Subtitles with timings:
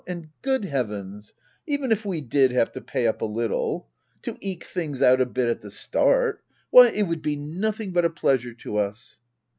[0.07, 1.35] And, good heavens,
[1.67, 3.87] even if we did have to pay up a little!
[4.23, 6.41] To eke things out a bit at the start!
[6.71, 9.19] Why, it would be nothing but a pleasure to us.